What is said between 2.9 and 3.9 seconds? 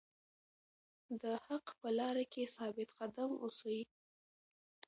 قدم اوسئ.